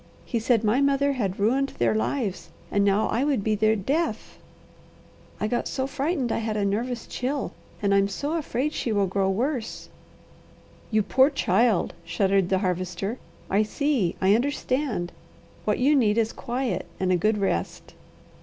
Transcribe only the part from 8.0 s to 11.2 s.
so afraid she will grow worse" "You